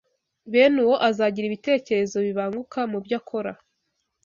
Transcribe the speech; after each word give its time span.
bene 0.51 0.77
uwo 0.85 0.95
azagira 1.09 1.45
ibitekerezo 1.47 2.17
bibanguka 2.25 2.79
mu 2.91 2.97
byo 3.05 3.15
akora 3.19 3.51